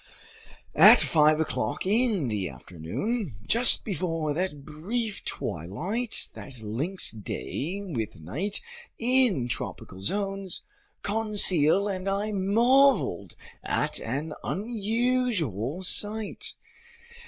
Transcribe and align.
At 0.73 0.99
five 0.99 1.39
o'clock 1.39 1.85
in 1.85 2.27
the 2.27 2.49
afternoon, 2.49 3.35
just 3.45 3.85
before 3.85 4.33
that 4.33 4.65
brief 4.65 5.23
twilight 5.23 6.27
that 6.33 6.63
links 6.63 7.11
day 7.11 7.81
with 7.83 8.19
night 8.19 8.61
in 8.97 9.47
tropical 9.47 10.01
zones, 10.01 10.63
Conseil 11.03 11.87
and 11.87 12.09
I 12.09 12.31
marveled 12.31 13.35
at 13.63 13.99
an 13.99 14.33
unusual 14.43 15.83
sight. 15.83 16.55